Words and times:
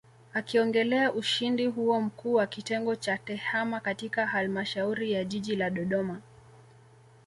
Akiongelea 0.33 1.13
ushindi 1.13 1.65
huo 1.65 2.01
Mkuu 2.01 2.33
wa 2.33 2.47
Kitengo 2.47 2.95
cha 2.95 3.17
Tehama 3.17 3.79
katika 3.79 4.25
Halmashauri 4.27 5.11
ya 5.11 5.23
Jiji 5.23 5.55
la 5.55 5.69
Dodoma 5.69 6.21